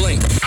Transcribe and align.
Blink. 0.00 0.38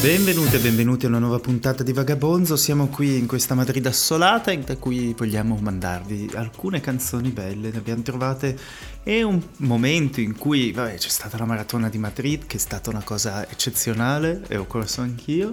Benvenuti 0.00 0.56
e 0.56 0.58
benvenuti 0.60 1.04
a 1.04 1.08
una 1.08 1.18
nuova 1.18 1.40
puntata 1.40 1.82
di 1.82 1.92
Vagabonzo. 1.92 2.56
Siamo 2.56 2.86
qui 2.86 3.18
in 3.18 3.26
questa 3.26 3.54
Madrid 3.54 3.84
assolata 3.86 4.54
da 4.54 4.76
cui 4.76 5.12
vogliamo 5.16 5.58
mandarvi 5.60 6.30
alcune 6.34 6.80
canzoni 6.80 7.30
belle. 7.30 7.70
Ne 7.70 7.78
abbiamo 7.78 8.02
trovate. 8.02 8.56
È 9.02 9.22
un 9.22 9.42
momento 9.56 10.20
in 10.20 10.38
cui 10.38 10.70
vabbè, 10.70 10.94
c'è 10.94 11.08
stata 11.08 11.36
la 11.36 11.46
maratona 11.46 11.88
di 11.88 11.98
Madrid, 11.98 12.46
che 12.46 12.58
è 12.58 12.60
stata 12.60 12.90
una 12.90 13.02
cosa 13.02 13.48
eccezionale, 13.50 14.42
e 14.46 14.56
ho 14.56 14.66
corso 14.66 15.00
anch'io. 15.00 15.52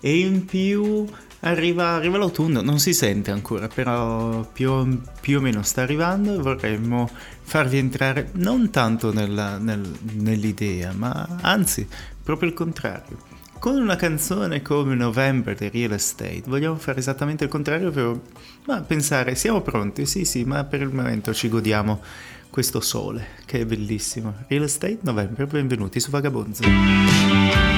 E 0.00 0.18
in 0.18 0.44
più 0.44 1.06
arriva, 1.40 1.90
arriva 1.90 2.18
l'autunno, 2.18 2.60
non 2.60 2.78
si 2.78 2.92
sente 2.92 3.30
ancora, 3.30 3.68
però 3.68 4.44
più, 4.52 5.00
più, 5.20 5.38
o 5.38 5.40
meno 5.40 5.62
sta 5.62 5.82
arrivando 5.82 6.34
e 6.34 6.38
vorremmo 6.38 7.08
farvi 7.42 7.78
entrare 7.78 8.30
non 8.34 8.70
tanto 8.70 9.12
nella, 9.12 9.58
nel, 9.58 9.88
nell'idea, 10.14 10.92
ma 10.92 11.38
anzi, 11.42 11.86
proprio 12.22 12.48
il 12.48 12.54
contrario 12.54 13.36
con 13.58 13.76
una 13.76 13.96
canzone 13.96 14.62
come 14.62 14.94
November 14.94 15.56
di 15.56 15.68
Real 15.68 15.92
Estate 15.92 16.42
vogliamo 16.46 16.76
fare 16.76 17.00
esattamente 17.00 17.44
il 17.44 17.50
contrario, 17.50 17.88
ovvero 17.88 18.22
ma 18.66 18.80
pensare 18.82 19.34
siamo 19.34 19.62
pronti, 19.62 20.06
sì 20.06 20.24
sì, 20.24 20.44
ma 20.44 20.62
per 20.64 20.80
il 20.82 20.94
momento 20.94 21.34
ci 21.34 21.48
godiamo 21.48 22.00
questo 22.50 22.80
sole 22.80 23.26
che 23.44 23.60
è 23.60 23.66
bellissimo. 23.66 24.34
Real 24.46 24.62
Estate 24.62 24.98
November, 25.02 25.46
benvenuti 25.46 26.00
su 26.00 26.10
Vagabonzo. 26.10 27.77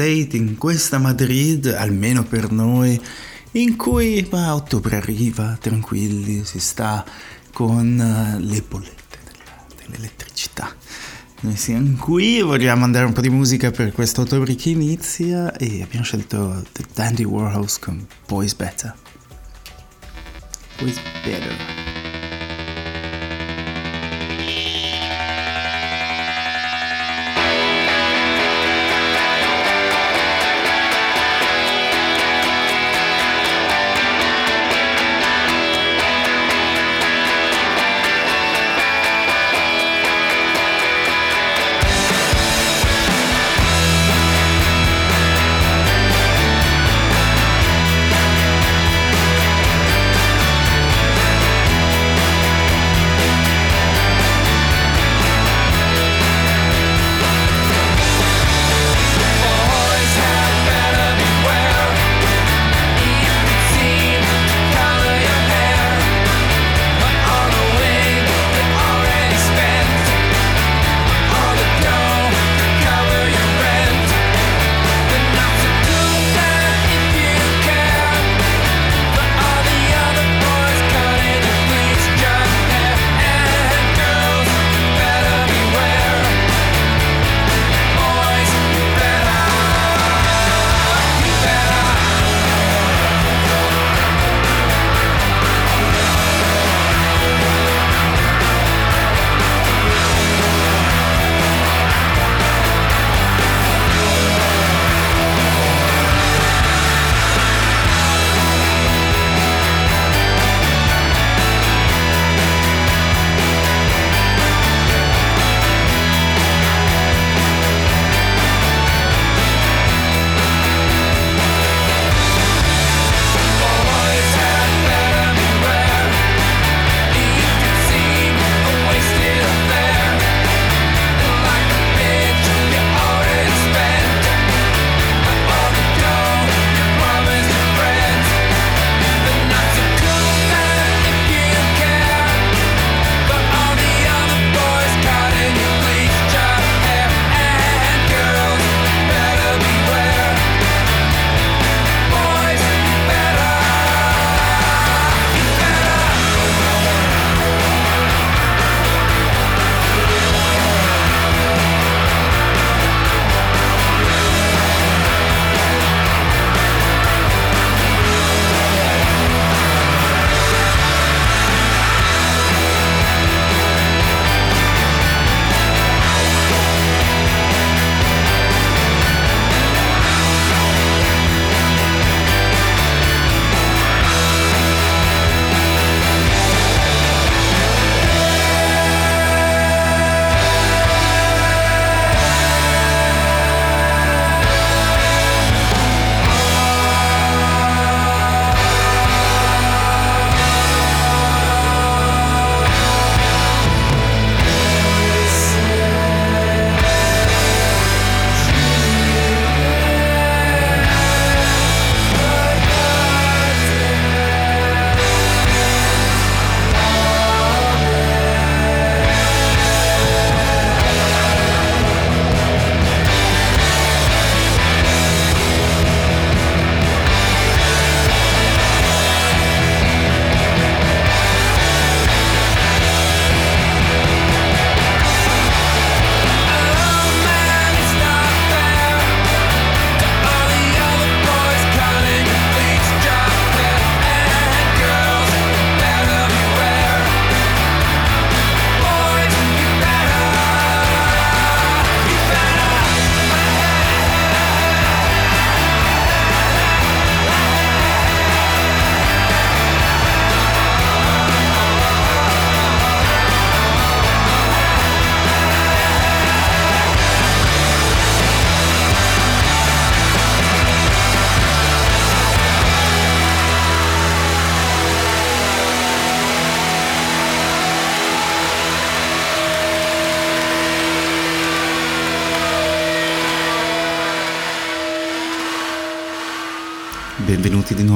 Real 0.00 0.18
estate 0.18 0.36
in 0.36 0.56
questa 0.56 0.98
Madrid, 0.98 1.66
almeno 1.66 2.24
per 2.24 2.50
noi, 2.50 3.00
in 3.52 3.76
cui 3.76 4.26
a 4.30 4.54
ottobre 4.54 4.96
arriva, 4.96 5.58
tranquilli, 5.60 6.44
si 6.44 6.58
sta 6.58 7.04
con 7.52 7.98
uh, 7.98 8.40
le 8.40 8.62
bollette 8.66 9.18
dell'elettricità. 9.76 10.74
Noi 11.42 11.56
siamo 11.56 11.96
qui, 11.98 12.40
vogliamo 12.40 12.84
andare 12.84 13.06
un 13.06 13.12
po' 13.12 13.22
di 13.22 13.30
musica 13.30 13.70
per 13.70 13.92
questo 13.92 14.22
ottobre 14.22 14.54
che 14.54 14.70
inizia 14.70 15.52
e 15.56 15.82
abbiamo 15.82 16.04
scelto 16.04 16.62
The 16.72 16.84
Dandy 16.94 17.24
Warhols 17.24 17.78
con 17.78 18.06
Boys 18.26 18.54
Better. 18.54 18.94
Boys 20.78 20.98
Better. 21.24 21.79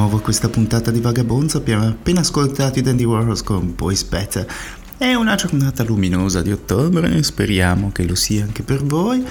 Nuovo 0.04 0.18
a 0.18 0.20
questa 0.20 0.50
puntata 0.50 0.90
di 0.90 1.00
Vagabonzo. 1.00 1.56
Abbiamo 1.56 1.88
appena 1.88 2.20
ascoltato 2.20 2.78
i 2.78 2.82
Dandy 2.82 3.04
Warhols 3.04 3.42
con 3.42 3.74
Boys 3.74 4.02
Better. 4.02 4.46
È 4.98 5.14
una 5.14 5.34
giornata 5.34 5.82
luminosa 5.82 6.42
di 6.42 6.52
ottobre, 6.52 7.22
speriamo 7.22 7.90
che 7.90 8.04
lo 8.04 8.14
sia 8.14 8.44
anche 8.44 8.62
per 8.62 8.84
voi. 8.84 9.26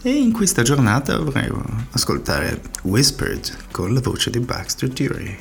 E 0.00 0.10
in 0.10 0.30
questa 0.30 0.62
giornata 0.62 1.18
vorrei 1.18 1.50
ascoltare 1.90 2.60
Whispered 2.82 3.56
con 3.72 3.92
la 3.92 4.00
voce 4.00 4.30
di 4.30 4.38
Baxter 4.38 4.90
Dury. 4.90 5.36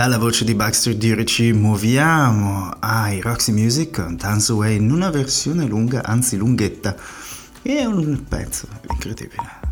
Dalla 0.00 0.16
voce 0.16 0.46
di 0.46 0.54
Baxter 0.54 0.96
Dury 0.96 1.24
ci 1.24 1.52
muoviamo 1.52 2.70
ai 2.78 3.20
Roxy 3.20 3.52
Music 3.52 4.00
con 4.00 4.16
Dance 4.16 4.50
Away 4.50 4.76
in 4.76 4.90
una 4.90 5.10
versione 5.10 5.66
lunga, 5.66 6.02
anzi 6.02 6.38
lunghetta. 6.38 6.96
E 7.60 7.84
un 7.84 8.24
pezzo 8.26 8.66
incredibile. 8.88 9.69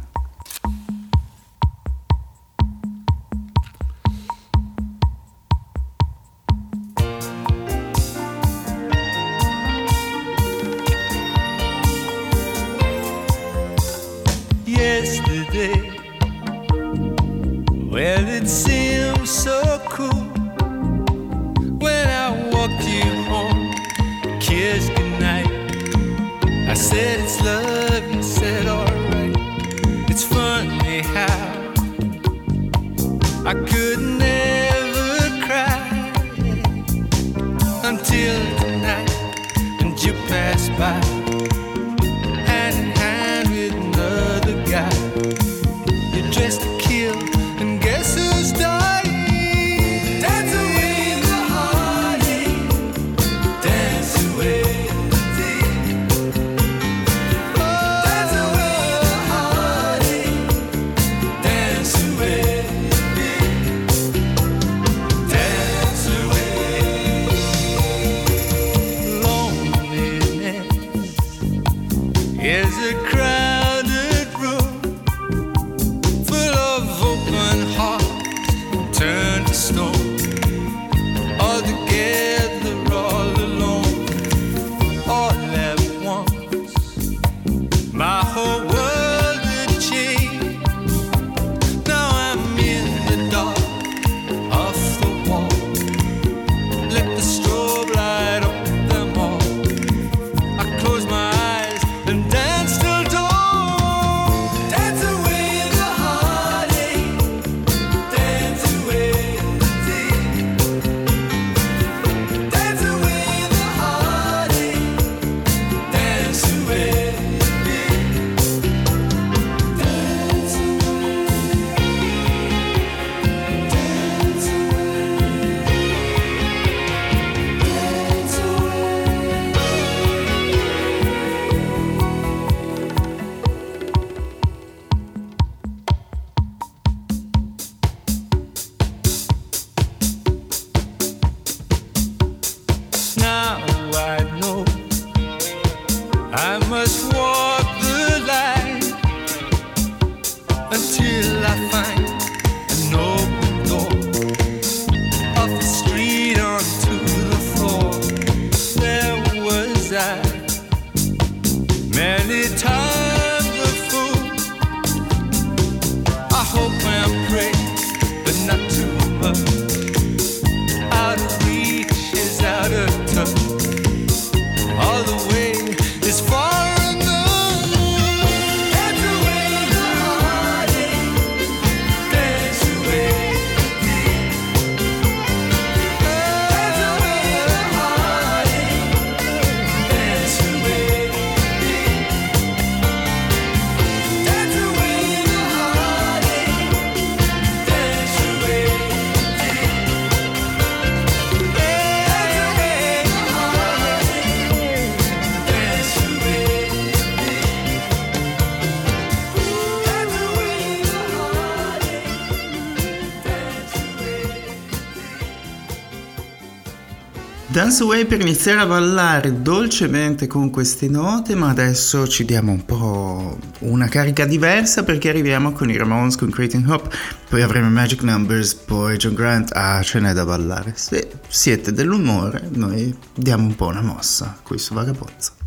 Away 217.80 218.06
per 218.06 218.20
iniziare 218.20 218.60
a 218.60 218.66
ballare 218.66 219.42
dolcemente 219.42 220.26
con 220.26 220.50
queste 220.50 220.88
note, 220.88 221.34
ma 221.34 221.48
adesso 221.48 222.06
ci 222.08 222.24
diamo 222.24 222.52
un 222.52 222.64
po' 222.64 223.38
una 223.60 223.88
carica 223.88 224.24
diversa 224.24 224.82
perché 224.82 225.08
arriviamo 225.08 225.52
con 225.52 225.70
i 225.70 225.76
Ramones 225.76 226.16
con 226.16 226.30
Creating 226.30 226.68
Hope, 226.68 226.94
poi 227.28 227.42
avremo 227.42 227.68
Magic 227.68 228.02
Numbers, 228.02 228.54
poi 228.54 228.96
John 228.96 229.14
Grant, 229.14 229.52
ah 229.54 229.82
ce 229.82 230.00
n'è 230.00 230.12
da 230.12 230.24
ballare. 230.24 230.72
Se 230.76 231.08
siete 231.28 231.72
dell'umore, 231.72 232.48
noi 232.52 232.96
diamo 233.14 233.46
un 233.46 233.54
po' 233.54 233.66
una 233.66 233.82
mossa 233.82 234.38
qui 234.42 234.58
su 234.58 234.74
Vagabonzo. 234.74 235.37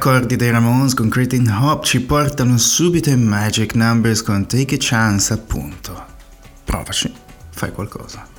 Accordi 0.00 0.34
dei 0.34 0.50
Ramones 0.50 0.94
con 0.94 1.10
Cretin 1.10 1.46
Hop 1.50 1.84
ci 1.84 2.00
portano 2.00 2.56
subito 2.56 3.10
in 3.10 3.22
Magic 3.22 3.74
Numbers 3.74 4.22
con 4.22 4.46
Take 4.46 4.76
a 4.76 4.78
Chance, 4.80 5.34
appunto. 5.34 6.06
Provaci, 6.64 7.12
fai 7.50 7.70
qualcosa. 7.70 8.29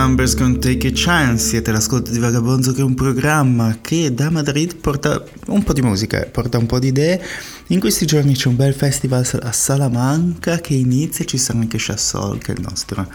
Numbers 0.00 0.34
con 0.34 0.58
Take 0.58 0.88
a 0.88 0.92
Chance, 0.94 1.48
siete 1.48 1.70
l'ascolto 1.70 2.10
di 2.10 2.18
Vagabonzo 2.18 2.72
che 2.72 2.80
è 2.80 2.82
un 2.82 2.94
programma 2.94 3.80
che 3.82 4.14
da 4.14 4.30
Madrid 4.30 4.76
porta 4.76 5.22
un 5.48 5.62
po' 5.62 5.74
di 5.74 5.82
musica, 5.82 6.26
porta 6.32 6.56
un 6.56 6.64
po' 6.64 6.78
di 6.78 6.86
idee. 6.86 7.22
In 7.66 7.80
questi 7.80 8.06
giorni 8.06 8.32
c'è 8.32 8.48
un 8.48 8.56
bel 8.56 8.72
festival 8.72 9.28
a 9.42 9.52
Salamanca 9.52 10.56
che 10.56 10.72
inizia, 10.72 11.26
ci 11.26 11.36
sarà 11.36 11.58
anche 11.58 11.76
Chassol 11.78 12.38
che 12.38 12.52
è 12.52 12.54
il 12.56 12.62
nostro 12.62 13.06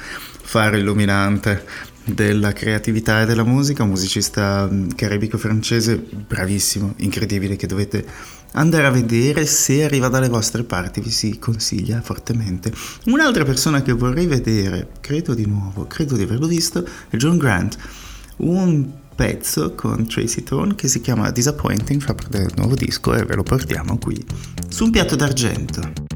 faro 0.43 0.77
illuminante 0.77 1.65
della 2.05 2.53
creatività 2.53 3.21
e 3.21 3.25
della 3.25 3.43
musica, 3.43 3.83
un 3.83 3.89
musicista 3.89 4.69
mm, 4.71 4.89
caribico-francese 4.95 5.97
bravissimo, 5.97 6.93
incredibile 6.97 7.55
che 7.55 7.67
dovete 7.67 8.05
andare 8.53 8.85
a 8.85 8.91
vedere 8.91 9.45
se 9.45 9.83
arriva 9.83 10.07
dalle 10.07 10.29
vostre 10.29 10.63
parti, 10.63 11.01
vi 11.01 11.09
si 11.09 11.39
consiglia 11.39 12.01
fortemente. 12.01 12.71
Un'altra 13.05 13.43
persona 13.43 13.81
che 13.81 13.91
vorrei 13.91 14.27
vedere, 14.27 14.89
credo 15.01 15.33
di 15.33 15.45
nuovo, 15.45 15.87
credo 15.87 16.15
di 16.15 16.23
averlo 16.23 16.47
visto, 16.47 16.85
è 17.09 17.15
John 17.17 17.37
Grant, 17.37 17.77
un 18.37 19.03
pezzo 19.15 19.73
con 19.73 20.07
Tracy 20.07 20.43
Thorn 20.43 20.75
che 20.75 20.87
si 20.87 21.01
chiama 21.01 21.31
Disappointing, 21.31 22.01
fa 22.01 22.13
parte 22.13 22.39
del 22.39 22.53
nuovo 22.55 22.75
disco 22.75 23.13
e 23.13 23.23
ve 23.23 23.35
lo 23.35 23.43
portiamo 23.43 23.97
qui 23.97 24.23
su 24.67 24.83
un 24.83 24.91
piatto 24.91 25.15
d'argento. 25.15 26.14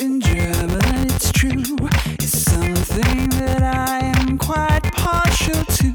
in 0.00 0.20
german 0.20 1.06
it's 1.06 1.32
true. 1.32 1.76
It's 2.18 2.38
something 2.42 3.28
that 3.40 3.62
i'm 3.62 4.38
quite 4.38 4.82
partial 4.92 5.64
to. 5.64 5.92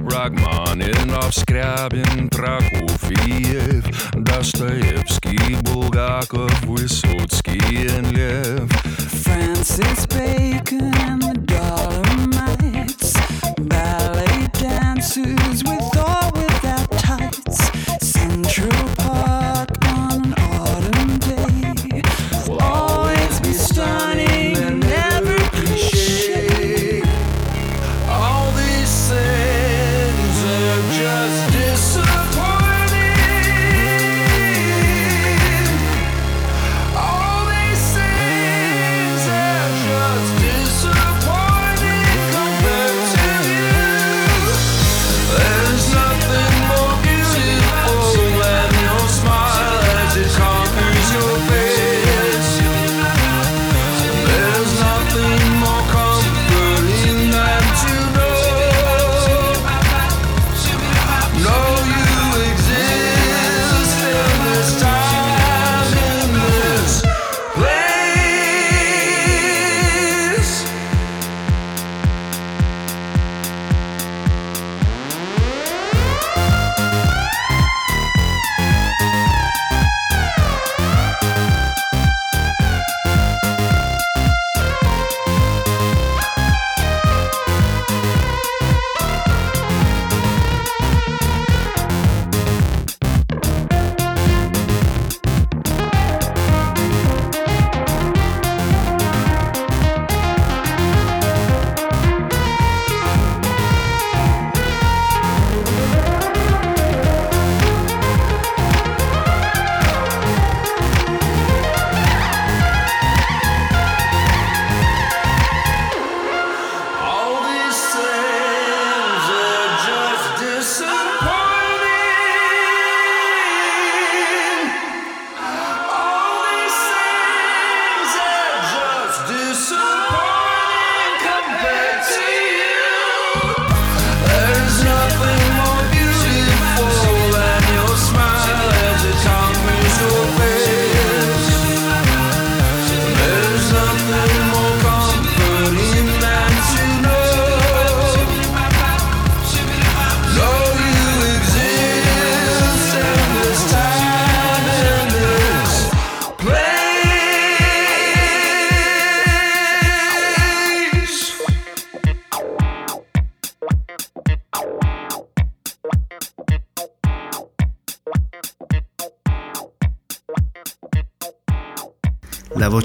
Ragnar 0.00 0.72
in 0.72 1.08
love 1.08 1.34
scribbling 1.34 2.30
prokofiev 2.30 3.82
dostoevsky 4.24 5.36
bogakov 5.66 6.50
wisotsky 6.66 7.60
and 7.96 8.16
leif 8.16 8.70
Francis 9.22 10.06
Bay 10.06 10.55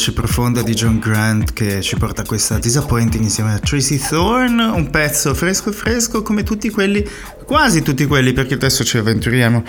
voce 0.02 0.14
profonda 0.14 0.64
di 0.64 0.74
John 0.74 0.98
Grant 0.98 1.54
che 1.54 1.80
ci 1.82 1.96
porta 1.96 2.24
questa 2.24 2.58
disappointing 2.58 3.24
insieme 3.24 3.54
a 3.54 3.60
Tracy 3.60 4.00
Thorne, 4.00 4.64
un 4.64 4.90
pezzo 4.90 5.36
fresco 5.36 5.72
fresco 5.72 6.24
come 6.24 6.42
tutti 6.42 6.72
quelli, 6.72 7.08
quasi 7.46 7.84
tutti 7.84 8.08
quelli 8.08 8.34
perché 8.34 8.56
adesso 8.56 8.84
ci 8.84 8.98
avventuriamo 8.98 9.64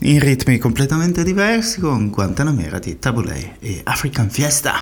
in 0.00 0.20
ritmi 0.20 0.58
completamente 0.58 1.24
diversi 1.24 1.80
con 1.80 2.10
Guantanamera 2.10 2.78
di 2.78 2.96
Tabulei 3.00 3.54
e 3.58 3.80
African 3.82 4.30
Fiesta. 4.30 4.78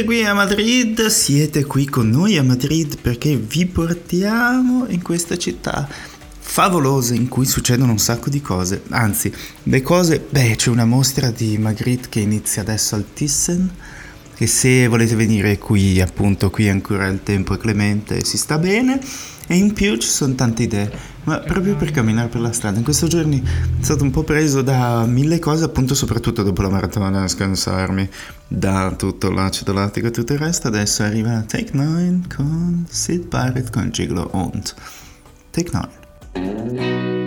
Siete 0.00 0.14
qui 0.14 0.24
a 0.26 0.32
Madrid, 0.32 1.06
siete 1.08 1.64
qui 1.66 1.84
con 1.84 2.08
noi 2.08 2.38
a 2.38 2.42
Madrid 2.42 2.96
perché 3.02 3.36
vi 3.36 3.66
portiamo 3.66 4.86
in 4.88 5.02
questa 5.02 5.36
città 5.36 5.86
favolosa 6.38 7.12
in 7.12 7.28
cui 7.28 7.44
succedono 7.44 7.92
un 7.92 7.98
sacco 7.98 8.30
di 8.30 8.40
cose. 8.40 8.84
Anzi, 8.88 9.30
le 9.64 9.82
cose, 9.82 10.26
beh, 10.26 10.54
c'è 10.56 10.70
una 10.70 10.86
mostra 10.86 11.30
di 11.30 11.58
Magritte 11.58 12.08
che 12.08 12.20
inizia 12.20 12.62
adesso 12.62 12.94
al 12.94 13.12
Thyssen. 13.12 13.70
E 14.38 14.46
se 14.46 14.88
volete 14.88 15.16
venire 15.16 15.58
qui, 15.58 16.00
appunto, 16.00 16.48
qui 16.48 16.70
ancora 16.70 17.06
il 17.06 17.22
tempo 17.22 17.52
è 17.52 17.58
clemente 17.58 18.24
si 18.24 18.38
sta 18.38 18.56
bene. 18.56 18.98
E 19.46 19.54
in 19.54 19.74
più 19.74 19.98
ci 19.98 20.08
sono 20.08 20.34
tante 20.34 20.62
idee, 20.62 20.90
ma 21.24 21.38
proprio 21.38 21.76
per 21.76 21.90
camminare 21.90 22.28
per 22.28 22.40
la 22.40 22.52
strada. 22.52 22.78
In 22.78 22.84
questi 22.84 23.08
giorni 23.08 23.42
sono 23.44 23.82
stato 23.82 24.04
un 24.04 24.10
po' 24.10 24.22
preso 24.22 24.62
da 24.62 25.04
mille 25.06 25.38
cose, 25.38 25.64
appunto, 25.64 25.94
soprattutto 25.94 26.42
dopo 26.42 26.62
la 26.62 26.70
maratona, 26.70 27.22
a 27.22 27.28
scansarmi 27.28 28.08
da 28.48 28.92
tutto 28.96 29.30
l'acido 29.30 29.72
lattico 29.72 30.06
e 30.08 30.10
tutto 30.10 30.32
il 30.32 30.38
resto. 30.38 30.68
Adesso 30.68 31.02
arriva 31.02 31.42
Take 31.46 31.70
9 31.72 32.20
con 32.34 32.86
Sid 32.88 33.26
Barrett 33.26 33.70
con 33.70 33.90
Gigolo 33.90 34.28
und 34.32 34.74
Take 35.50 35.70
9. 36.32 37.19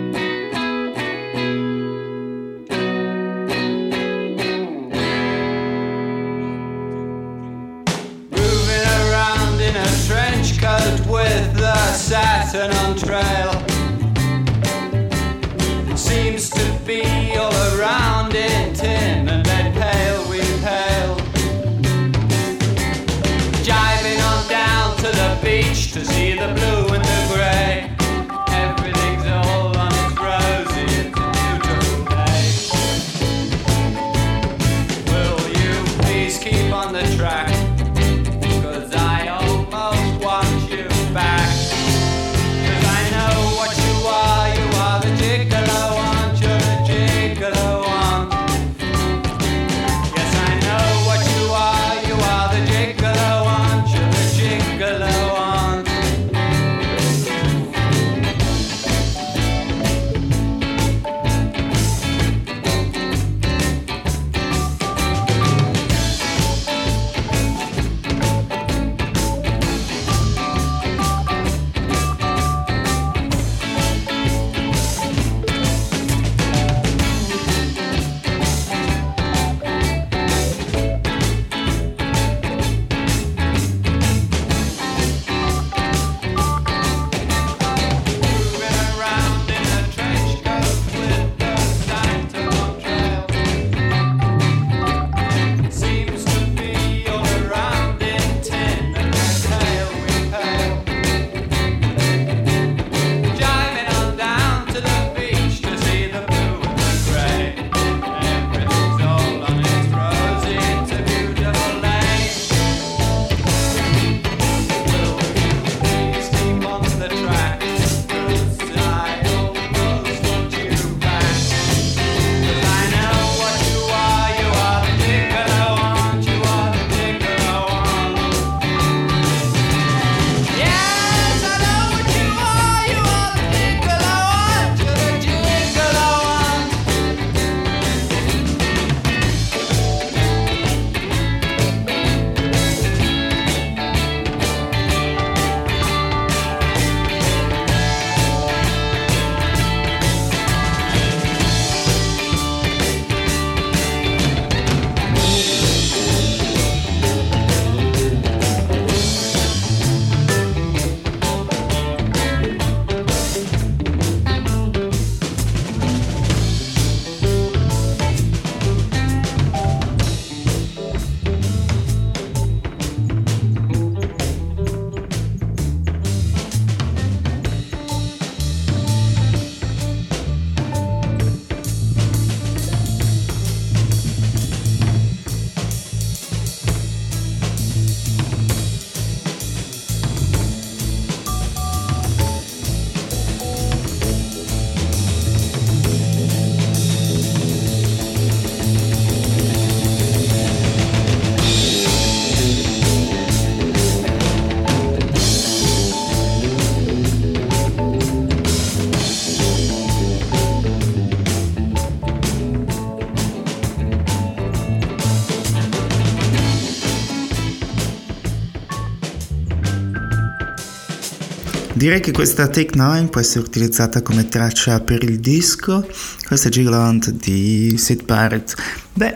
Direi 221.84 222.00
che 222.00 222.12
questa 222.12 222.48
Take 222.48 222.78
9 222.78 223.08
può 223.08 223.20
essere 223.20 223.44
utilizzata 223.44 224.00
come 224.00 224.26
traccia 224.26 224.80
per 224.80 225.02
il 225.02 225.20
disco. 225.20 225.86
Questa 226.26 226.48
è 226.48 226.50
Giglant 226.50 227.10
di 227.10 227.76
Sid 227.76 228.04
Barrett. 228.06 228.54
Beh, 228.94 229.14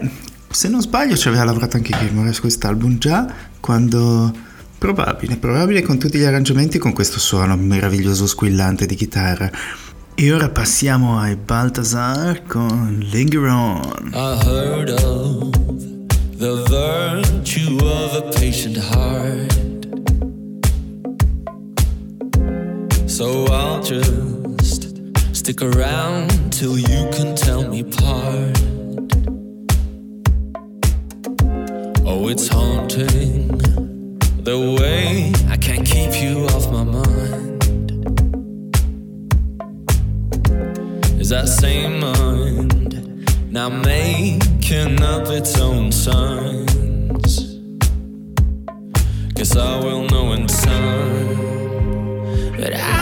se 0.50 0.68
non 0.68 0.82
sbaglio 0.82 1.16
ci 1.16 1.28
aveva 1.28 1.44
lavorato 1.44 1.78
anche 1.78 1.96
Gilmore 1.96 2.30
su 2.34 2.42
quest'album 2.42 2.98
già, 2.98 3.26
quando... 3.58 4.30
Probabile, 4.76 5.38
probabile 5.38 5.80
con 5.80 5.98
tutti 5.98 6.18
gli 6.18 6.24
arrangiamenti 6.24 6.76
con 6.76 6.92
questo 6.92 7.18
suono 7.18 7.56
meraviglioso 7.56 8.26
squillante 8.26 8.84
di 8.84 8.96
chitarra. 8.96 9.50
E 10.14 10.30
ora 10.30 10.50
passiamo 10.50 11.18
ai 11.18 11.36
Balthazar 11.36 12.42
con 12.42 12.98
Linger 13.10 13.44
On. 13.44 14.10
I 14.12 14.38
heard 14.44 14.90
of 14.90 15.50
the 16.36 16.62
virtue 16.68 17.78
of 17.82 18.12
a 18.12 18.22
patient 18.38 18.76
heart. 18.76 19.57
So 23.18 23.46
I'll 23.46 23.82
just 23.82 25.34
stick 25.34 25.60
around 25.60 26.52
till 26.52 26.78
you 26.78 27.10
can 27.10 27.34
tell 27.34 27.66
me 27.68 27.82
part. 27.82 28.56
Oh, 32.06 32.28
it's 32.28 32.46
haunting 32.46 33.48
the 34.44 34.76
way 34.78 35.32
I 35.48 35.56
can't 35.56 35.84
keep 35.84 36.22
you 36.22 36.46
off 36.54 36.70
my 36.70 36.84
mind. 36.84 37.64
Is 41.20 41.30
that 41.30 41.48
same 41.48 41.98
mind 41.98 43.52
now 43.52 43.68
making 43.68 45.02
up 45.02 45.26
its 45.26 45.58
own 45.58 45.90
signs? 45.90 47.58
Guess 49.34 49.56
I 49.56 49.80
will 49.80 50.04
know 50.04 50.34
in 50.34 50.46
time. 50.46 51.48
But 52.56 52.74
I'm 52.74 52.97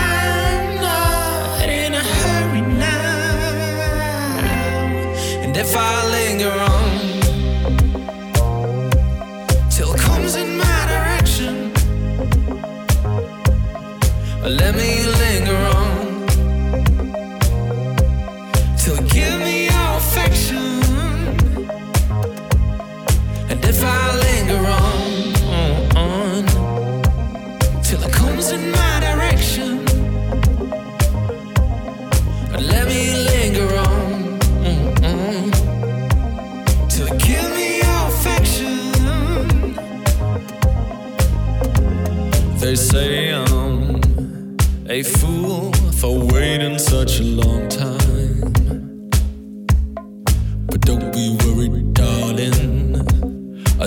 if 5.58 5.74
I 5.74 6.06
linger 6.10 6.52
on. 6.52 6.90
Till 9.70 9.94
comes 9.94 10.36
in 10.36 10.58
my 10.58 10.78
direction, 10.92 11.72
let 14.42 14.74
me 14.76 15.05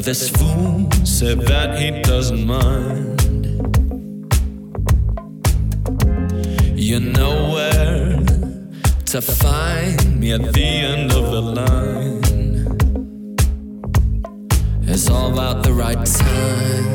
This 0.10 0.28
fool 0.28 0.90
said 1.06 1.40
that 1.42 1.78
he 1.78 1.92
doesn't 2.02 2.44
mind. 2.44 3.22
You 6.76 7.00
know 7.00 7.52
where 7.54 8.18
to 9.06 9.22
find 9.22 10.20
me 10.20 10.32
at 10.32 10.52
the 10.52 10.66
end 10.66 11.12
of 11.12 11.30
the 11.30 11.42
line. 11.60 12.24
It's 14.82 15.08
all 15.12 15.32
about 15.32 15.62
the 15.62 15.74
right 15.74 16.04
time. 16.04 16.88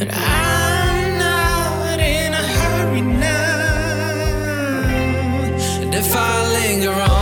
And 0.00 0.12
I'm 0.12 1.18
not 1.18 1.98
in 1.98 2.32
a 2.32 2.46
hurry 2.58 3.00
now. 3.00 3.40
And 5.82 5.92
if 5.92 6.14
I 6.14 6.52
linger 6.52 6.92
on 6.92 7.19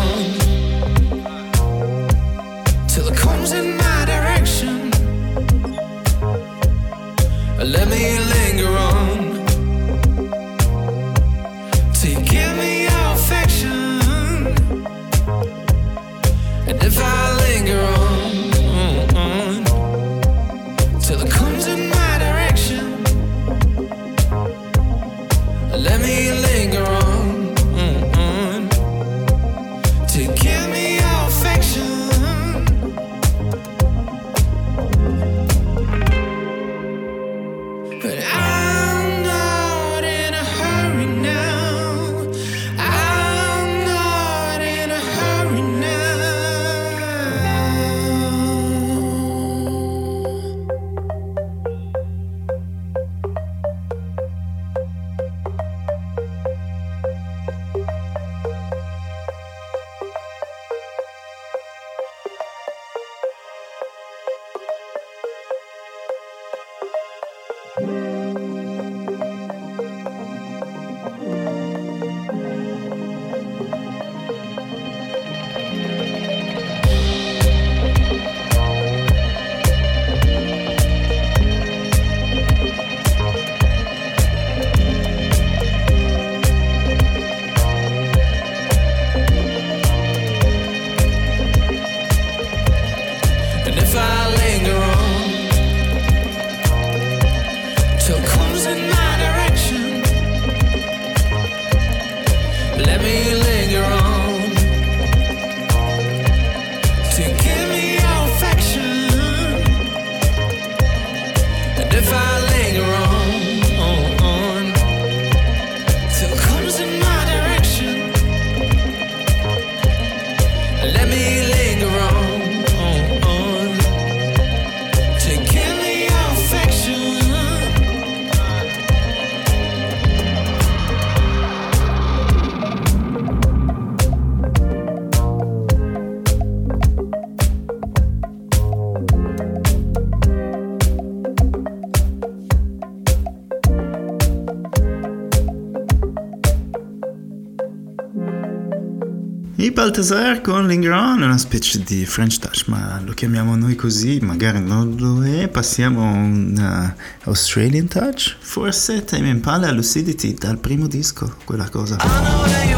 I 149.60 149.72
Baltasar 149.72 150.40
con 150.40 150.68
Lingron 150.68 151.20
è 151.20 151.24
una 151.24 151.36
specie 151.36 151.82
di 151.82 152.06
French 152.06 152.38
touch, 152.38 152.68
ma 152.68 153.02
lo 153.04 153.12
chiamiamo 153.12 153.56
noi 153.56 153.74
così, 153.74 154.20
magari 154.20 154.60
non 154.60 154.94
lo 154.96 155.24
è. 155.24 155.48
Passiamo 155.48 156.02
a 156.02 156.12
un 156.12 156.94
uh, 156.94 157.28
Australian 157.28 157.88
touch. 157.88 158.36
Forse 158.38 159.02
Tame 159.02 159.30
Impala 159.30 159.72
Lucidity 159.72 160.34
dal 160.34 160.58
primo 160.58 160.86
disco, 160.86 161.34
quella 161.44 161.68
cosa. 161.70 161.96
I 161.96 162.77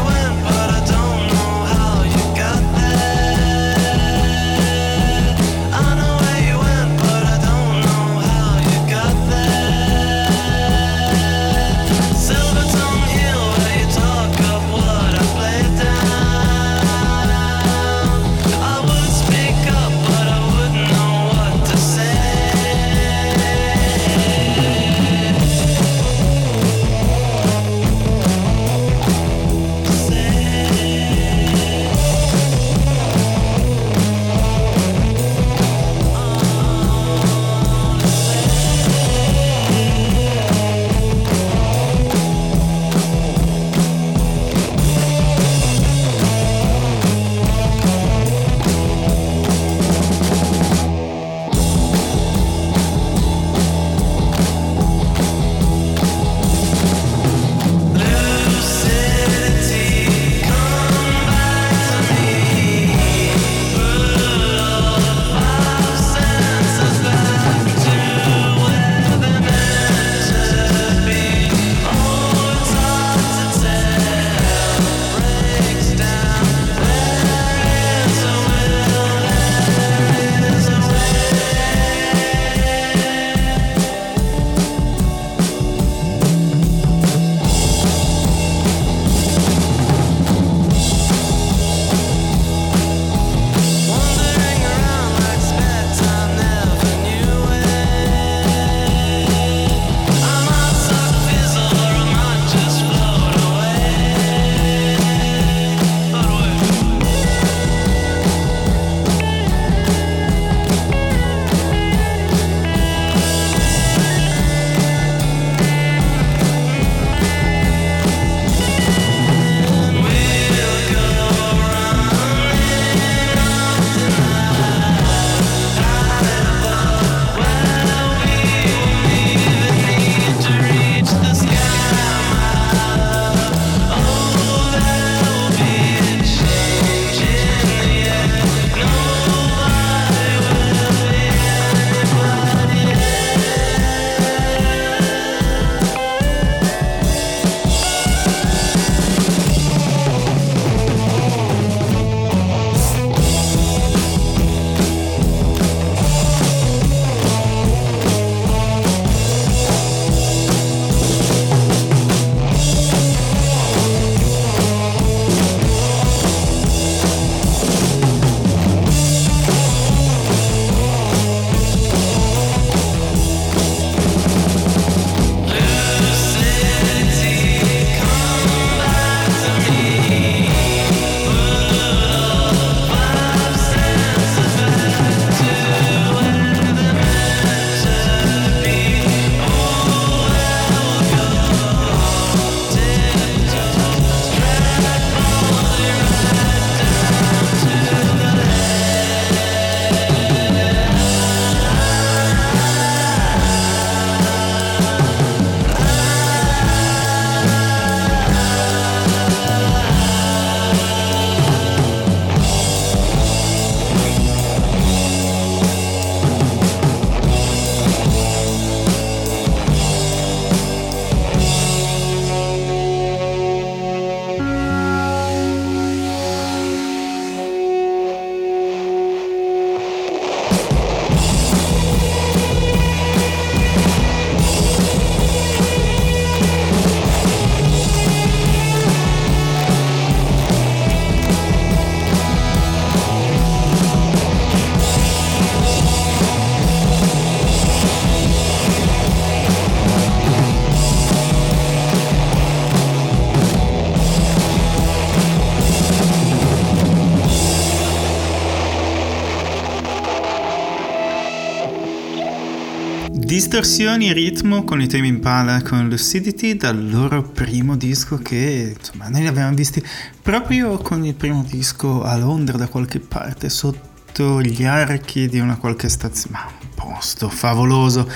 Distorsioni 263.51 264.09
e 264.09 264.13
ritmo 264.13 264.63
con 264.63 264.79
i 264.79 264.87
temi 264.87 265.09
Impala 265.09 265.61
con 265.61 265.89
Lucidity 265.89 266.55
dal 266.55 266.89
loro 266.89 267.21
primo 267.21 267.75
disco 267.75 268.15
che 268.15 268.77
insomma 268.77 269.09
noi 269.09 269.23
li 269.23 269.27
avevamo 269.27 269.53
visti 269.53 269.83
proprio 270.21 270.77
con 270.77 271.03
il 271.03 271.13
primo 271.15 271.45
disco 271.45 272.01
a 272.01 272.15
Londra 272.15 272.57
da 272.57 272.69
qualche 272.69 273.01
parte 273.01 273.49
sotto 273.49 274.41
gli 274.41 274.63
archi 274.63 275.27
di 275.27 275.39
una 275.39 275.57
qualche 275.57 275.89
stazione 275.89 276.37
ma 276.37 276.49
un 276.61 276.67
posto 276.73 277.27
favoloso 277.27 278.09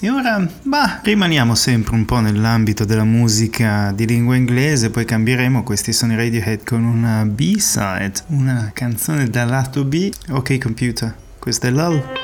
E 0.00 0.08
ora, 0.08 0.48
bah, 0.62 1.00
rimaniamo 1.02 1.54
sempre 1.54 1.94
un 1.94 2.06
po' 2.06 2.20
nell'ambito 2.20 2.86
della 2.86 3.04
musica 3.04 3.92
di 3.94 4.06
lingua 4.06 4.36
inglese, 4.36 4.88
poi 4.88 5.04
cambieremo, 5.04 5.64
questi 5.64 5.92
sono 5.92 6.14
i 6.14 6.16
Radiohead 6.16 6.64
con 6.64 6.82
una 6.82 7.26
B-side, 7.26 8.14
una 8.28 8.70
canzone 8.72 9.28
dal 9.28 9.50
lato 9.50 9.84
B. 9.84 10.10
Ok 10.30 10.56
computer, 10.56 11.14
questo 11.38 11.66
è 11.66 11.70
LOL. 11.70 12.17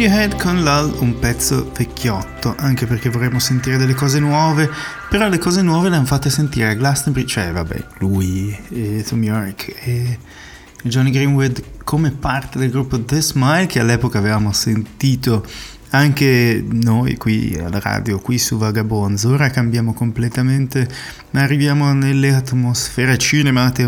Radiohead 0.00 0.40
con 0.40 0.62
LOL 0.62 0.96
un 1.00 1.18
pezzo 1.18 1.70
vecchiotto, 1.76 2.54
anche 2.56 2.86
perché 2.86 3.10
vorremmo 3.10 3.38
sentire 3.38 3.76
delle 3.76 3.92
cose 3.92 4.18
nuove, 4.18 4.70
però 5.10 5.28
le 5.28 5.36
cose 5.36 5.60
nuove 5.60 5.90
le 5.90 5.96
hanno 5.96 6.06
fatte 6.06 6.30
sentire 6.30 6.70
a 6.70 6.72
Glastonbury, 6.72 7.26
cioè 7.26 7.52
vabbè, 7.52 7.84
lui 7.98 8.58
e 8.70 9.04
Tom 9.06 9.22
York 9.22 9.74
e 9.84 10.18
Johnny 10.84 11.10
Greenwood 11.10 11.62
come 11.84 12.12
parte 12.12 12.58
del 12.58 12.70
gruppo 12.70 12.98
The 13.04 13.20
Smile 13.20 13.66
che 13.66 13.78
all'epoca 13.78 14.16
avevamo 14.16 14.52
sentito 14.52 15.46
anche 15.90 16.64
noi 16.66 17.18
qui 17.18 17.60
alla 17.62 17.78
radio, 17.78 18.20
qui 18.20 18.38
su 18.38 18.56
Vagabonzo. 18.56 19.28
Ora 19.28 19.50
cambiamo 19.50 19.92
completamente, 19.92 20.88
arriviamo 21.32 21.92
nelle 21.92 22.32
atmosfere 22.32 23.18
cinematiche 23.18 23.86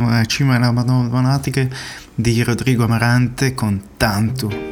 di 2.15 2.43
Rodrigo 2.43 2.85
Amarante 2.85 3.55
con 3.55 3.81
Tanto. 3.97 4.72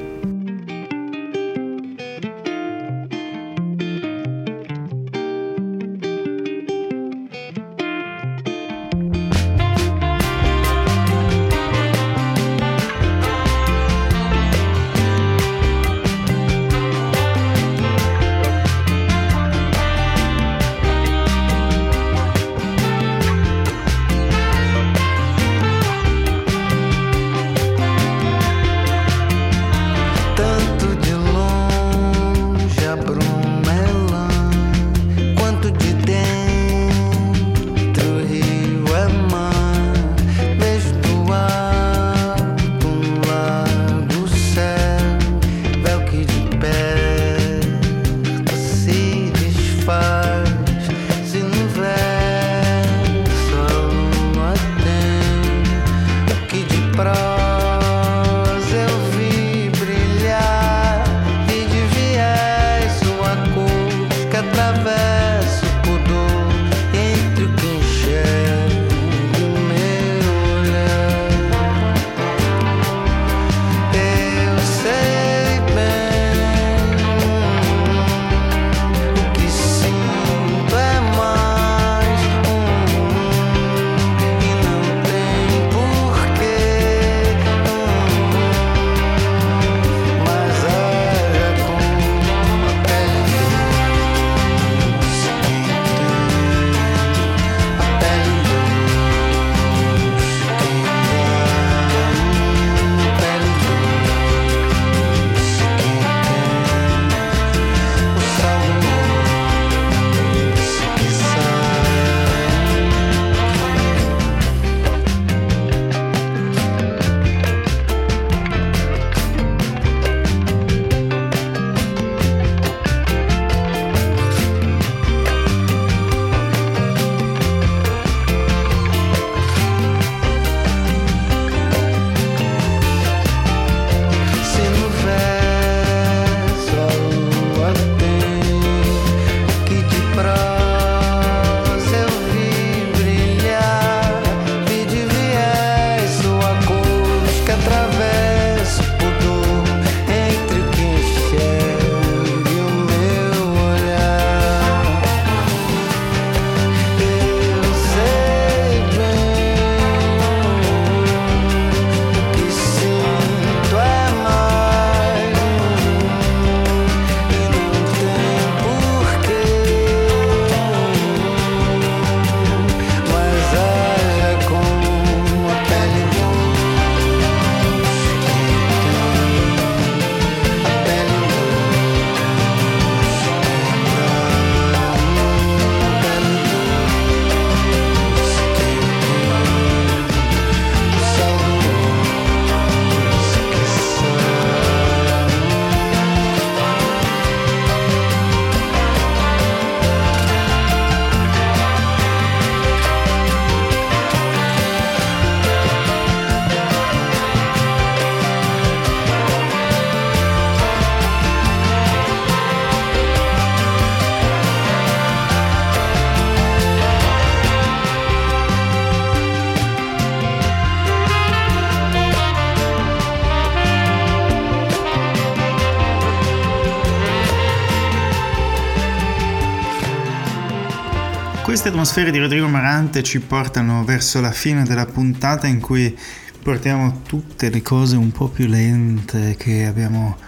Atmosfere 231.80 232.10
di 232.10 232.18
Rodrigo 232.18 232.46
Marante 232.46 233.02
ci 233.02 233.20
portano 233.20 233.84
verso 233.84 234.20
la 234.20 234.32
fine 234.32 234.64
della 234.64 234.84
puntata 234.84 235.46
in 235.46 235.60
cui 235.60 235.96
portiamo 236.42 237.00
tutte 237.06 237.48
le 237.48 237.62
cose 237.62 237.96
un 237.96 238.12
po' 238.12 238.28
più 238.28 238.46
lente 238.48 239.34
che 239.38 239.64
abbiamo, 239.64 240.18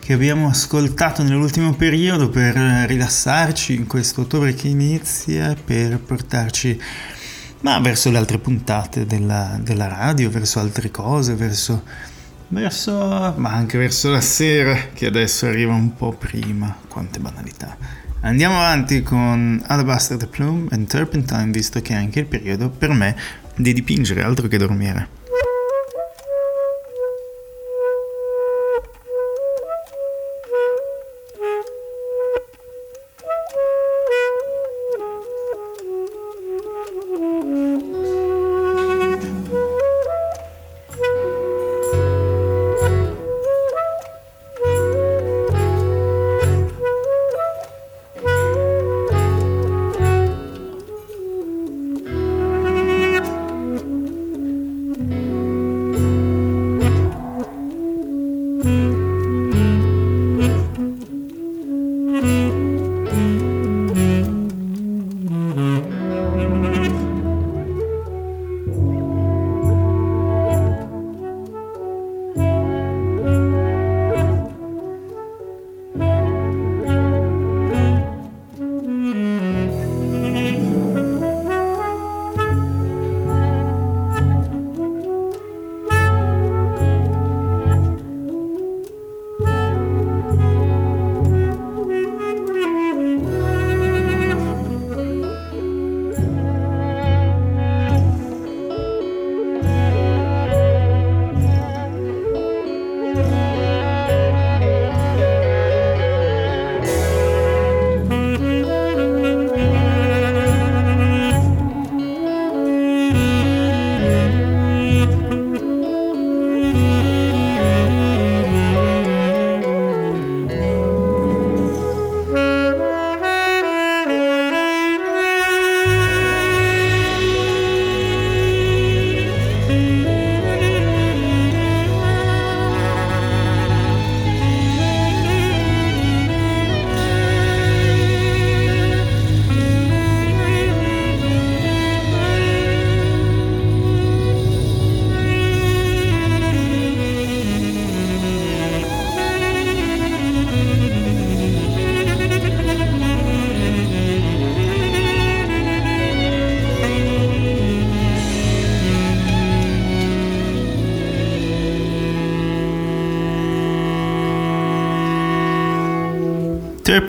che 0.00 0.14
abbiamo 0.14 0.48
ascoltato 0.48 1.22
nell'ultimo 1.22 1.74
periodo 1.74 2.28
per 2.28 2.56
rilassarci 2.56 3.72
in 3.72 3.86
questo 3.86 4.22
ottobre 4.22 4.54
che 4.54 4.66
inizia, 4.66 5.54
per 5.54 6.00
portarci 6.00 6.82
ma 7.60 7.78
verso 7.78 8.10
le 8.10 8.18
altre 8.18 8.38
puntate 8.38 9.06
della, 9.06 9.60
della 9.62 9.86
radio, 9.86 10.28
verso 10.28 10.58
altre 10.58 10.90
cose, 10.90 11.36
verso, 11.36 11.84
verso, 12.48 13.32
ma 13.36 13.52
anche 13.52 13.78
verso 13.78 14.10
la 14.10 14.20
sera 14.20 14.76
che 14.92 15.06
adesso 15.06 15.46
arriva 15.46 15.72
un 15.72 15.94
po' 15.94 16.12
prima. 16.14 16.76
Quante 16.88 17.20
banalità. 17.20 18.05
Andiamo 18.26 18.56
avanti 18.56 19.04
con 19.04 19.62
Alabaster 19.68 20.16
the 20.16 20.26
Plume 20.26 20.66
e 20.72 20.84
Turpentine, 20.84 21.52
visto 21.52 21.80
che 21.80 21.92
è 21.92 21.96
anche 21.96 22.18
il 22.18 22.26
periodo 22.26 22.70
per 22.70 22.90
me 22.90 23.14
di 23.54 23.72
dipingere 23.72 24.24
altro 24.24 24.48
che 24.48 24.58
dormire. 24.58 25.25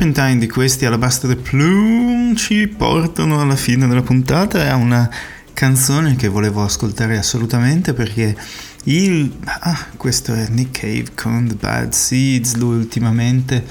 Turpentine 0.07 0.39
di 0.39 0.47
questi 0.47 0.85
Alabaster 0.85 1.35
Plume 1.35 2.33
ci 2.37 2.67
portano 2.67 3.41
alla 3.41 3.57
fine 3.57 3.87
della 3.87 4.01
puntata. 4.01 4.63
È 4.63 4.71
una 4.71 5.09
canzone 5.53 6.15
che 6.15 6.29
volevo 6.29 6.63
ascoltare 6.63 7.17
assolutamente 7.17 7.93
perché 7.93 8.33
il... 8.85 9.35
Ah, 9.43 9.87
questo 9.97 10.33
è 10.33 10.47
Nick 10.47 10.79
Cave 10.79 11.07
con 11.13 11.47
The 11.49 11.55
Bad 11.55 11.91
Seeds, 11.91 12.55
lui 12.55 12.77
ultimamente 12.77 13.65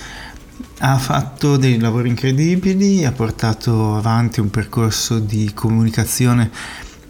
ha 0.81 0.99
fatto 0.99 1.57
dei 1.57 1.79
lavori 1.79 2.11
incredibili, 2.11 3.07
ha 3.07 3.13
portato 3.13 3.97
avanti 3.97 4.41
un 4.41 4.51
percorso 4.51 5.19
di 5.19 5.53
comunicazione 5.55 6.51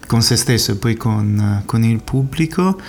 con 0.07 0.21
se 0.21 0.37
stesso 0.37 0.71
e 0.71 0.75
poi 0.75 0.95
con, 0.95 1.63
con 1.65 1.83
il 1.83 2.01
pubblico. 2.01 2.79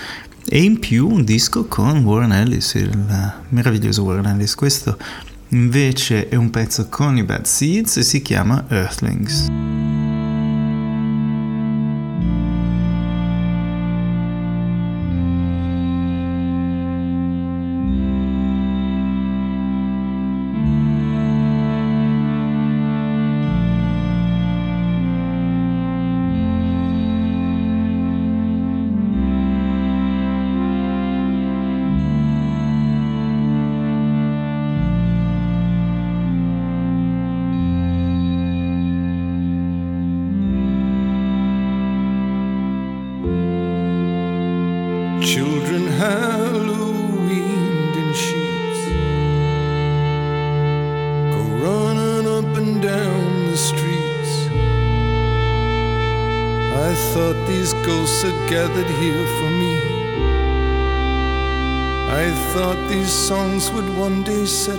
E 0.50 0.62
in 0.62 0.78
più 0.78 1.08
un 1.08 1.24
disco 1.24 1.66
con 1.66 2.04
Warren 2.04 2.32
Ellis, 2.32 2.74
il 2.74 3.34
meraviglioso 3.48 4.04
Warren 4.04 4.26
Ellis. 4.26 4.54
Questo 4.54 4.96
Invece 5.50 6.28
è 6.28 6.34
un 6.34 6.50
pezzo 6.50 6.88
con 6.88 7.16
i 7.16 7.22
Bad 7.22 7.44
Seeds 7.44 7.96
e 7.96 8.02
si 8.02 8.20
chiama 8.20 8.66
Earthlings. 8.68 9.46
said 64.48 64.77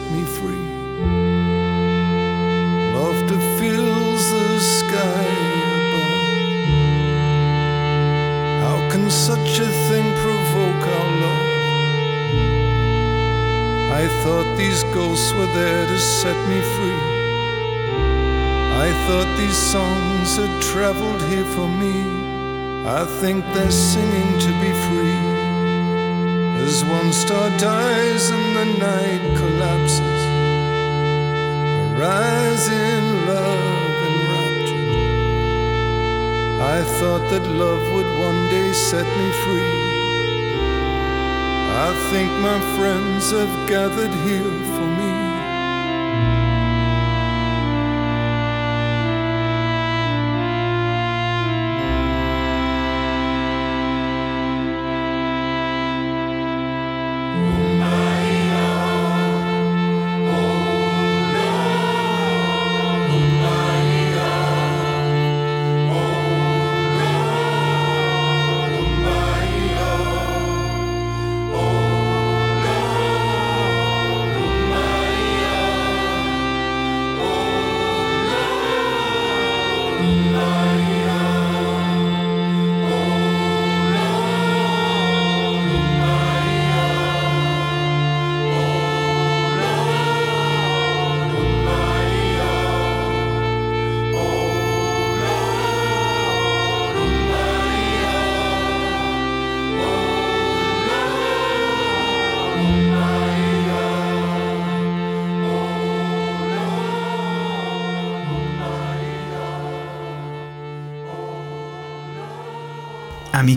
thought 37.10 37.28
that 37.32 37.48
love 37.48 37.82
would 37.94 38.12
one 38.20 38.42
day 38.50 38.72
set 38.72 39.08
me 39.20 39.28
free. 39.44 39.74
I 41.88 41.90
think 42.12 42.30
my 42.50 42.60
friends 42.78 43.32
have 43.32 43.68
gathered 43.68 44.14
here 44.28 44.54
for 44.76 44.88
me. 44.99 44.99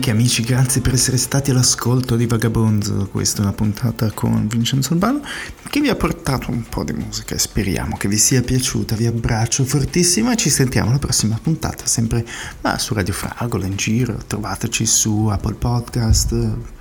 Amiche 0.03 0.17
e 0.17 0.19
amici, 0.19 0.43
grazie 0.43 0.81
per 0.81 0.95
essere 0.95 1.15
stati 1.15 1.51
all'ascolto 1.51 2.17
di 2.17 2.25
Vagabonzo. 2.25 3.07
Questa 3.09 3.39
è 3.39 3.45
una 3.45 3.53
puntata 3.53 4.11
con 4.11 4.49
Vincenzo 4.49 4.91
Albano 4.91 5.21
che 5.69 5.79
vi 5.79 5.87
ha 5.87 5.95
portato 5.95 6.51
un 6.51 6.63
po' 6.67 6.83
di 6.83 6.91
musica 6.91 7.37
speriamo 7.37 7.95
che 7.95 8.09
vi 8.09 8.17
sia 8.17 8.41
piaciuta. 8.41 8.95
Vi 8.95 9.05
abbraccio 9.05 9.63
fortissimo 9.63 10.29
e 10.29 10.35
ci 10.35 10.49
sentiamo 10.49 10.89
alla 10.89 10.99
prossima 10.99 11.39
puntata, 11.41 11.85
sempre 11.85 12.25
ah, 12.63 12.77
su 12.77 12.93
Radio 12.93 13.13
Fragola, 13.13 13.65
in 13.65 13.77
giro. 13.77 14.17
Trovateci 14.27 14.85
su 14.85 15.27
Apple 15.27 15.53
Podcast, 15.53 16.33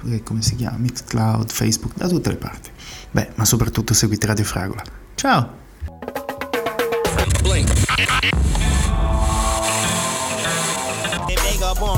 eh, 0.08 0.22
come 0.24 0.42
si 0.42 0.56
chiama? 0.56 0.78
Mixcloud, 0.78 1.48
Facebook, 1.48 1.96
da 1.96 2.08
tutte 2.08 2.30
le 2.30 2.36
parti. 2.36 2.70
Beh, 3.12 3.28
ma 3.36 3.44
soprattutto 3.44 3.94
seguite 3.94 4.26
Radio 4.26 4.44
Fragola. 4.44 4.82
Ciao! 5.14 5.60
Vagabond 7.14 7.70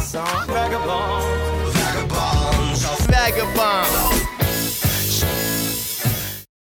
song. 0.05 0.47
Vagabonds, 0.47 1.75
vagabonds, 1.77 3.07
vagabonds. 3.07 3.84